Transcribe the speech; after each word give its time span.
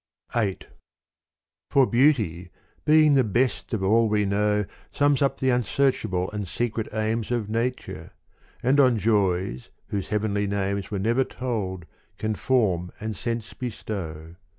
VIII 0.33 0.57
For 1.69 1.85
beauty 1.85 2.49
being 2.85 3.13
the 3.13 3.23
best 3.23 3.71
of 3.71 3.83
all 3.83 4.09
we 4.09 4.25
know 4.25 4.65
Sums 4.91 5.21
up 5.21 5.37
the 5.39 5.51
unsearchable 5.51 6.31
and 6.31 6.47
secret 6.47 6.91
aims 6.91 7.29
Of 7.29 7.49
nature, 7.51 8.13
and 8.63 8.79
on 8.79 8.97
joys 8.97 9.69
whose 9.89 10.07
heavenly 10.07 10.47
names 10.47 10.89
Were 10.89 10.97
never 10.97 11.23
told 11.23 11.85
can 12.17 12.33
form 12.33 12.91
and 12.99 13.15
sense 13.15 13.53
bestow. 13.53 14.37